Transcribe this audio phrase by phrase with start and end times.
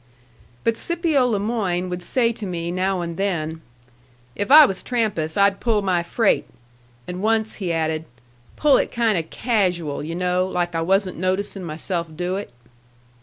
[0.63, 3.61] But Scipio le Moyne would say to me now and then,
[4.35, 6.47] "If I was Trampas, I'd pull my freight."
[7.07, 8.05] And once he added,
[8.55, 12.51] "Pull it kind of casual, yu' know, like I wasn't noticing myself do it."